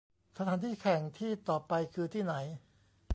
[0.37, 2.35] สถานที่แข่งที่ต่อไปคือที่ไหน